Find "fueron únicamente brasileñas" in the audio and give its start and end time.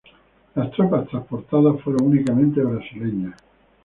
1.83-3.39